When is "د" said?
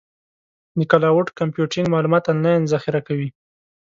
0.77-0.79